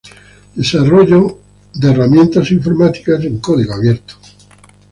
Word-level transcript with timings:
Desarrollo 0.55 1.37
de 1.75 1.91
herramientas 1.91 2.49
informáticas 2.49 3.23
en 3.23 3.37
código 3.37 3.71
abierto. 3.75 4.15